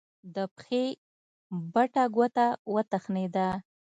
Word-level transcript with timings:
د 0.35 0.37
پښې 0.55 0.83
بټه 1.73 2.03
ګوته 2.15 2.47
وتخنېده. 2.73 3.47